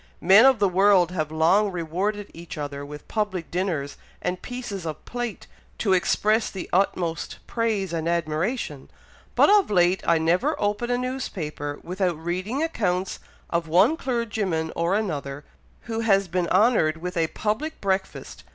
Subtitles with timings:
[0.19, 5.05] Men of the world have long rewarded each other with public dinners and pieces of
[5.05, 5.45] plate,
[5.77, 8.89] to express the utmost praise and admiration,
[9.35, 13.19] but of late I never open a newspaper without reading accounts
[13.51, 15.43] of one clergyman or another,
[15.81, 18.43] who has been 'honoured with a public breakfast!'